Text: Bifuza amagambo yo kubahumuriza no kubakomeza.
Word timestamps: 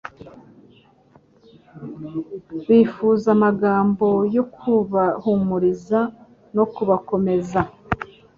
Bifuza 2.67 3.27
amagambo 3.35 4.07
yo 4.35 4.43
kubahumuriza 4.55 5.99
no 6.55 6.63
kubakomeza. 6.73 7.59